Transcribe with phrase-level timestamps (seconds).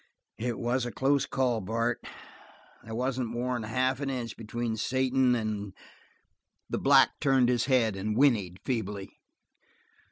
[0.39, 2.03] "It was a close call, Bart.
[2.83, 5.75] There wasn't more than half an inch between Satan and"
[6.71, 9.11] The black turned his head and whinnied feebly.